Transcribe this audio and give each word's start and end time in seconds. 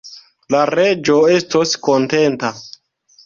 La 0.53 0.61
Reĝo 0.69 1.17
estos 1.33 1.75
kontenta! 1.89 2.53